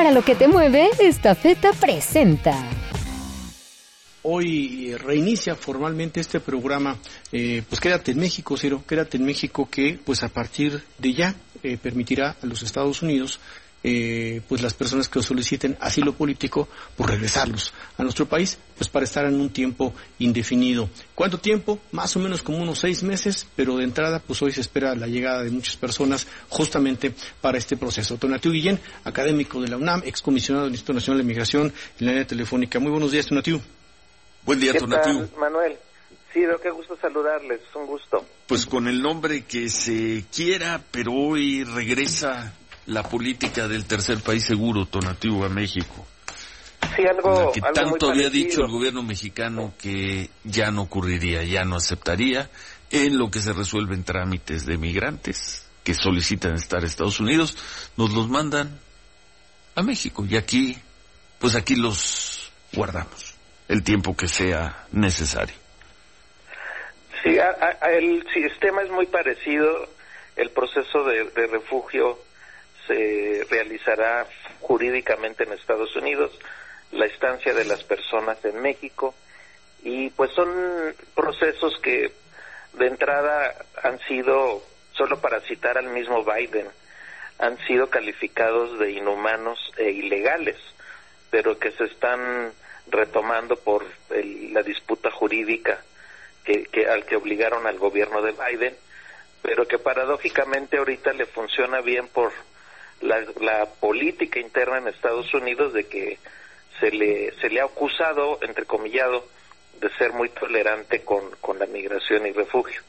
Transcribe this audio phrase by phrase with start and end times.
[0.00, 2.56] Para lo que te mueve, esta feta presenta.
[4.22, 6.96] Hoy reinicia formalmente este programa,
[7.30, 11.34] eh, pues quédate en México, Ciro, quédate en México que pues a partir de ya
[11.62, 13.40] eh, permitirá a los Estados Unidos
[13.82, 19.04] eh, pues las personas que soliciten asilo político, pues regresarlos a nuestro país, pues para
[19.04, 20.88] estar en un tiempo indefinido.
[21.14, 21.78] ¿Cuánto tiempo?
[21.92, 25.06] Más o menos como unos seis meses, pero de entrada, pues hoy se espera la
[25.06, 28.18] llegada de muchas personas justamente para este proceso.
[28.18, 32.26] Tonatiu Guillén, académico de la UNAM, excomisionado del Instituto Nacional de Migración en la línea
[32.26, 32.78] telefónica.
[32.78, 33.60] Muy buenos días, Tonatiu.
[34.44, 35.28] Buen día, Tonatiu.
[35.38, 35.76] Manuel.
[36.32, 38.24] Sí, lo que gusto saludarles, un gusto.
[38.46, 42.54] Pues con el nombre que se quiera, pero hoy regresa
[42.90, 46.06] la política del tercer país seguro, Tonativo, a México.
[46.96, 51.76] Sí, algo, que tanto había dicho el gobierno mexicano que ya no ocurriría, ya no
[51.76, 52.50] aceptaría
[52.90, 57.56] en lo que se resuelven trámites de migrantes que solicitan estar en Estados Unidos,
[57.96, 58.80] nos los mandan
[59.76, 60.76] a México y aquí,
[61.38, 63.34] pues aquí los guardamos
[63.68, 65.54] el tiempo que sea necesario.
[67.22, 67.36] Sí,
[67.88, 69.88] el sistema es muy parecido,
[70.34, 72.18] el proceso de refugio
[72.86, 74.26] se realizará
[74.60, 76.32] jurídicamente en Estados Unidos,
[76.92, 79.14] la estancia de las personas en México
[79.82, 82.12] y pues son procesos que
[82.74, 86.68] de entrada han sido, solo para citar al mismo Biden,
[87.38, 90.56] han sido calificados de inhumanos e ilegales,
[91.30, 92.52] pero que se están
[92.88, 95.82] retomando por la disputa jurídica
[96.44, 98.76] que, que, al que obligaron al gobierno de Biden,
[99.42, 102.32] pero que paradójicamente ahorita le funciona bien por
[103.00, 106.18] la, política interna en Estados Unidos de que
[106.78, 109.26] se le, se le ha acusado, entrecomillado,
[109.80, 112.80] de ser muy tolerante con, con la migración y refugio.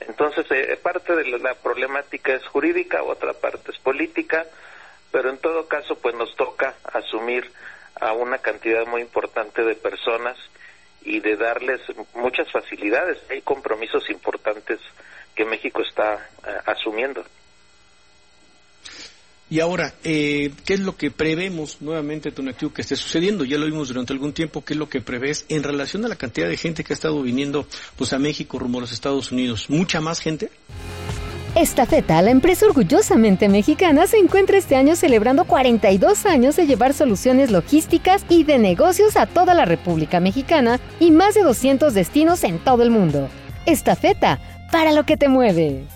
[0.00, 4.46] Entonces, eh, parte de la problemática es jurídica, otra parte es política,
[5.10, 7.50] pero en todo caso, pues nos toca asumir
[8.00, 10.38] a una cantidad muy importante de personas
[11.02, 11.80] y de darles
[12.14, 13.18] muchas facilidades.
[13.30, 14.80] Hay compromisos importantes
[15.34, 17.24] que México está eh, asumiendo.
[19.50, 23.44] Y ahora, eh, ¿qué es lo que prevemos nuevamente, Tonatiu, que esté sucediendo?
[23.44, 26.14] Ya lo vimos durante algún tiempo, ¿qué es lo que prevés en relación a la
[26.14, 27.66] cantidad de gente que ha estado viniendo
[27.96, 29.68] pues, a México rumbo a los Estados Unidos?
[29.68, 30.50] ¿Mucha más gente?
[31.56, 36.94] Esta feta, la empresa orgullosamente mexicana, se encuentra este año celebrando 42 años de llevar
[36.94, 42.44] soluciones logísticas y de negocios a toda la República Mexicana y más de 200 destinos
[42.44, 43.28] en todo el mundo.
[43.66, 44.38] Esta feta,
[44.70, 45.86] para lo que te mueve.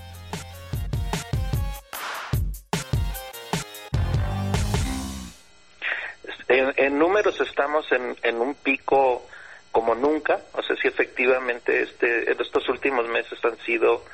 [6.57, 9.27] En, números estamos en, en, un pico
[9.73, 14.05] como nunca, o sea, si efectivamente este, estos últimos meses han sido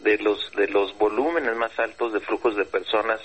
[0.00, 3.20] de los, de los volúmenes más altos de flujos de personas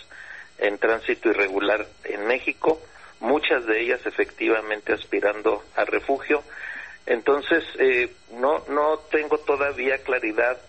[0.59, 2.79] en tránsito irregular en México,
[3.22, 6.44] muchas de ellas efectivamente aspirando a refugio.
[7.08, 10.59] Entonces, eh, no, no tengo todavía claridad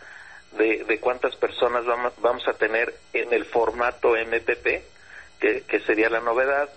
[0.52, 4.84] de, de cuántas personas vamos, vamos a tener en el formato MPP,
[5.38, 6.70] que sería la novedad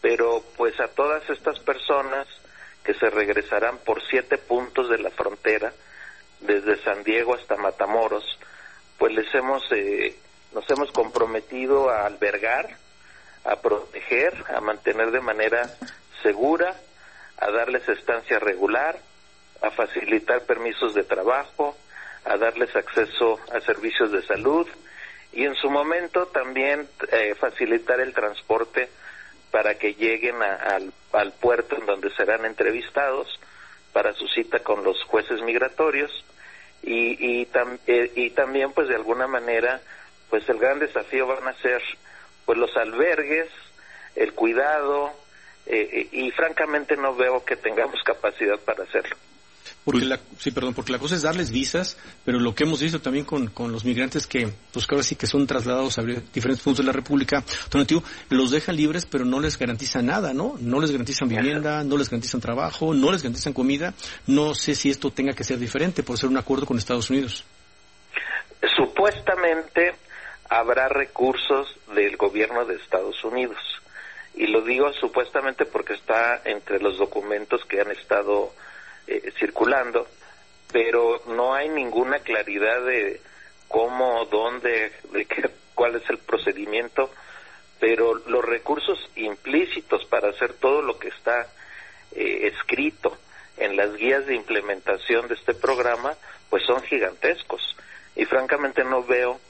[0.00, 2.26] pero pues a todas estas personas
[2.84, 5.72] que se regresarán por siete puntos de la frontera,
[6.40, 8.24] desde San Diego hasta Matamoros,
[8.98, 10.16] pues les hemos, eh,
[10.52, 12.76] nos hemos comprometido a albergar,
[13.44, 15.70] a proteger, a mantener de manera
[16.22, 16.74] segura,
[17.38, 18.98] a darles estancia regular,
[19.62, 21.76] a facilitar permisos de trabajo,
[22.24, 24.66] a darles acceso a servicios de salud
[25.32, 28.90] y en su momento también eh, facilitar el transporte
[29.50, 33.40] para que lleguen al, al puerto en donde serán entrevistados
[33.92, 36.24] para su cita con los jueces migratorios
[36.82, 37.48] y, y,
[37.86, 39.80] eh, y también pues de alguna manera
[40.28, 41.82] pues el gran desafío van a ser
[42.46, 43.48] pues los albergues,
[44.14, 45.12] el cuidado
[45.66, 49.16] eh, eh, y francamente no veo que tengamos capacidad para hacerlo.
[49.84, 53.00] Porque la, sí, perdón, porque la cosa es darles visas, pero lo que hemos visto
[53.00, 56.62] también con, con los migrantes que, pues que ahora sí que son trasladados a diferentes
[56.62, 60.56] puntos de la República, Donativo, los dejan libres, pero no les garantizan nada, ¿no?
[60.60, 63.94] No les garantizan vivienda, no les garantizan trabajo, no les garantizan comida.
[64.26, 67.44] No sé si esto tenga que ser diferente por ser un acuerdo con Estados Unidos.
[68.76, 69.94] Supuestamente
[70.50, 73.58] habrá recursos del gobierno de Estados Unidos.
[74.34, 78.52] Y lo digo supuestamente porque está entre los documentos que han estado
[79.10, 80.06] eh, circulando,
[80.72, 83.20] pero no hay ninguna claridad de
[83.66, 87.10] cómo, dónde, de qué, cuál es el procedimiento,
[87.80, 91.48] pero los recursos implícitos para hacer todo lo que está
[92.12, 93.18] eh, escrito
[93.56, 96.14] en las guías de implementación de este programa,
[96.48, 97.76] pues son gigantescos.
[98.14, 99.40] Y francamente no veo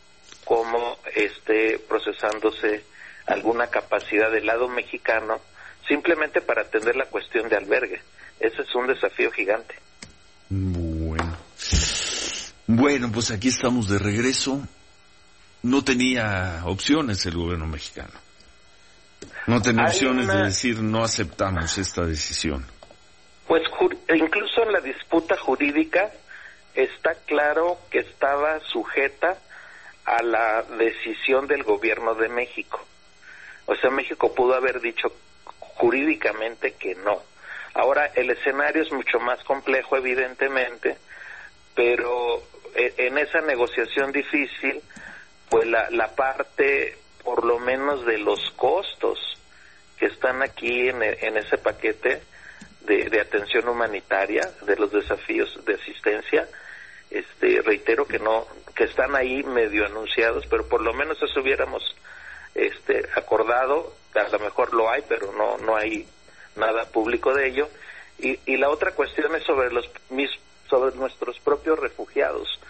[0.47, 2.83] cómo esté procesándose
[3.27, 5.39] alguna capacidad del lado mexicano
[5.87, 8.01] simplemente para atender la cuestión de albergue.
[8.41, 9.75] Ese es un desafío gigante.
[10.49, 11.37] Bueno.
[12.67, 14.67] Bueno, pues aquí estamos de regreso.
[15.63, 18.13] No tenía opciones el gobierno mexicano.
[19.47, 22.65] No tenía opciones de decir no aceptamos esta decisión.
[23.47, 23.63] Pues
[24.15, 26.11] incluso en la disputa jurídica
[26.75, 29.37] está claro que estaba sujeta
[30.05, 32.81] a la decisión del gobierno de México.
[33.67, 35.13] O sea, México pudo haber dicho
[35.59, 37.23] jurídicamente que no.
[37.75, 40.97] Ahora, el escenario es mucho más complejo, evidentemente,
[41.75, 42.43] pero
[42.75, 44.83] e, en esa negociación difícil,
[45.49, 49.19] pues la, la parte, por lo menos de los costos
[49.99, 52.23] que están aquí en, en ese paquete
[52.83, 56.49] de, de atención humanitaria, de los desafíos de asistencia,
[57.11, 61.83] este, reitero que no, que están ahí medio anunciados, pero por lo menos eso hubiéramos
[62.55, 66.07] este, acordado, a lo mejor lo hay, pero no, no hay
[66.57, 67.69] nada público de ello.
[68.19, 70.31] Y, y la otra cuestión es sobre los mis,
[70.69, 72.61] sobre nuestros propios refugiados,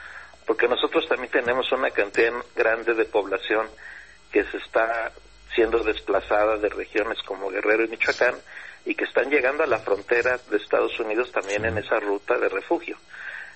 [0.46, 3.66] porque nosotros también tenemos una cantidad grande de población
[4.32, 5.12] que se está
[5.54, 8.36] siendo desplazada de regiones como Guerrero y Michoacán
[8.84, 12.48] y que están llegando a la frontera de Estados Unidos también en esa ruta de
[12.48, 12.96] refugio.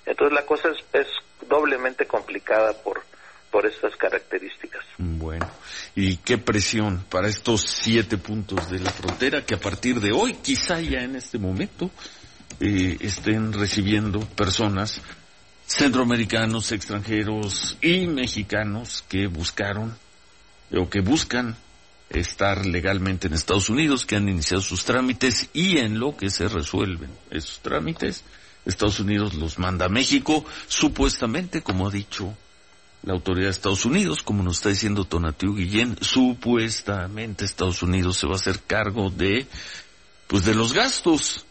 [0.04, 1.06] Entonces la cosa es, es
[1.48, 3.02] doblemente complicada por,
[3.50, 4.84] por estas características.
[4.98, 5.13] Bueno,
[5.96, 10.35] ¿y qué presión para estos siete puntos de la frontera que a partir de hoy,
[10.35, 11.91] quizá ya en este momento,
[12.61, 15.00] eh, estén recibiendo personas
[15.67, 19.96] centroamericanos, extranjeros y mexicanos que buscaron
[20.73, 21.56] o que buscan
[22.11, 26.49] estar legalmente en Estados Unidos, que han iniciado sus trámites y en lo que se
[26.49, 28.25] resuelven esos trámites,
[28.64, 32.37] Estados Unidos los manda a México, supuestamente, como ha dicho
[33.04, 38.26] la autoridad de Estados Unidos, como nos está diciendo Tonatiu Guillén, supuestamente Estados Unidos se
[38.26, 39.46] va a hacer cargo de,
[40.26, 41.44] pues de los gastos.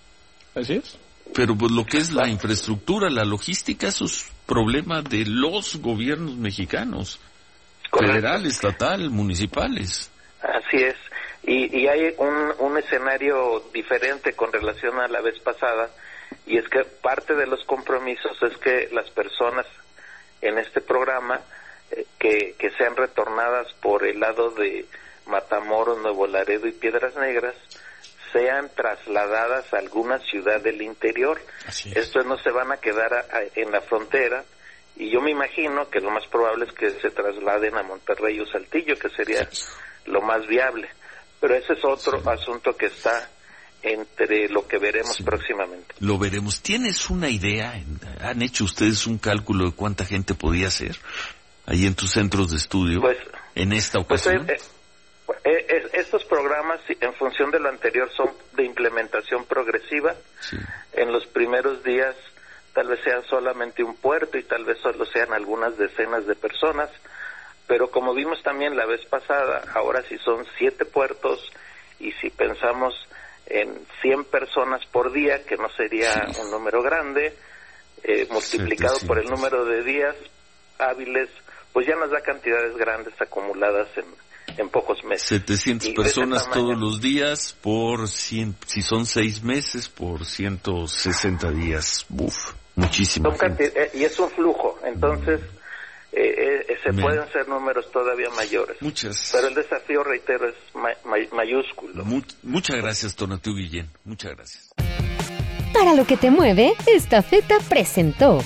[0.55, 0.97] Así es.
[1.33, 6.35] Pero pues lo que es la infraestructura, la logística, eso es problema de los gobiernos
[6.35, 7.19] mexicanos,
[7.91, 10.11] federal, estatal, municipales.
[10.41, 10.95] Así es.
[11.43, 15.89] Y, y hay un, un escenario diferente con relación a la vez pasada,
[16.47, 19.65] y es que parte de los compromisos es que las personas
[20.43, 21.41] en este programa
[21.91, 24.85] eh, que, que sean retornadas por el lado de
[25.25, 27.55] Matamoros, Nuevo Laredo y Piedras Negras
[28.31, 31.39] sean trasladadas a alguna ciudad del interior.
[31.93, 33.25] Estos no se van a quedar
[33.55, 34.43] en la frontera
[34.95, 38.45] y yo me imagino que lo más probable es que se trasladen a Monterrey o
[38.45, 39.47] Saltillo, que sería
[40.05, 40.89] lo más viable.
[41.39, 43.29] Pero ese es otro asunto que está
[43.83, 45.93] entre lo que veremos próximamente.
[45.99, 46.61] Lo veremos.
[46.61, 47.79] ¿Tienes una idea?
[48.21, 50.97] ¿Han hecho ustedes un cálculo de cuánta gente podía ser
[51.65, 53.17] ahí en tus centros de estudio pues,
[53.55, 54.49] en esta pues, ocasión?
[54.49, 54.57] Eh,
[55.43, 60.15] eh, estos programas, en función de lo anterior, son de implementación progresiva.
[60.93, 62.15] En los primeros días
[62.73, 66.89] tal vez sean solamente un puerto y tal vez solo sean algunas decenas de personas,
[67.67, 71.51] pero como vimos también la vez pasada, ahora sí son siete puertos
[71.99, 72.93] y si pensamos
[73.47, 77.35] en 100 personas por día, que no sería un número grande,
[78.03, 80.15] eh, multiplicado por el número de días
[80.79, 81.29] hábiles,
[81.71, 84.05] pues ya nos da cantidades grandes acumuladas en,
[84.57, 85.27] en pocos meses.
[85.27, 92.05] 700 personas todos los días por 100, si son seis meses, por 160 días.
[92.09, 93.33] Uf, muchísimo.
[93.59, 95.41] Eh, y es un flujo, entonces
[96.15, 98.81] eh, eh, se pueden ser números todavía mayores.
[98.81, 99.29] Muchas.
[99.33, 100.55] Pero el desafío, reitero, es
[101.31, 102.05] mayúsculo.
[102.43, 103.89] muchas gracias, Tonatiu Guillén.
[104.05, 104.73] Muchas gracias.
[105.73, 108.39] Para lo que te mueve, esta feta presentó